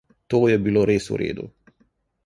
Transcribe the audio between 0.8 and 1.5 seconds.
res vredu.